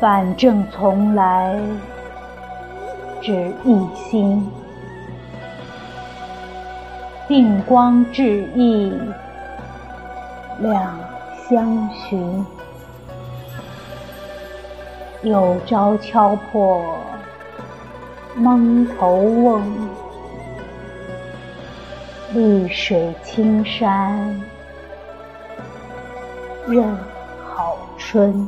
[0.00, 1.58] 反正从来
[3.22, 4.46] 只一心，
[7.26, 8.92] 定光致意
[10.58, 10.98] 两
[11.48, 12.44] 相寻。
[15.22, 16.84] 有朝敲破
[18.34, 19.62] 蒙头瓮，
[22.34, 24.38] 绿水青山
[26.66, 26.94] 任
[27.54, 28.46] 好春。